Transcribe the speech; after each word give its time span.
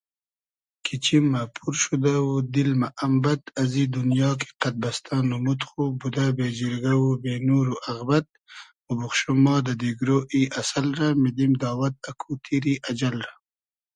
کی 0.83 0.95
چیم 1.05 1.25
مۂ 1.31 1.41
پور 1.55 1.73
شودۂ 1.81 2.15
و 2.25 2.29
دیل 2.53 2.71
مۂ 2.79 2.87
ام 3.03 3.13
بئد 3.23 3.41
ازی 3.61 3.83
دونیا 3.93 4.29
کی 4.39 4.49
قئد 4.61 4.75
بئستۂ 4.81 5.15
نومود 5.29 5.61
خو 5.67 5.81
بودۂ 5.99 6.25
بې 6.37 6.47
جیرگۂ 6.57 6.93
و 6.99 7.07
بې 7.21 7.33
نور 7.47 7.65
و 7.71 7.81
اغبئد 7.91 8.27
موبوخشوم 8.85 9.37
ما 9.45 9.55
دۂ 9.65 9.73
دیگرۉ 9.81 10.09
ای 10.33 10.41
اسئل 10.59 10.87
رۂ 10.99 11.07
میدیم 11.21 11.51
داوئد 11.61 11.95
اکو 12.09 12.29
تیری 12.43 12.73
اجئل 12.89 13.17
رۂ 13.31 13.33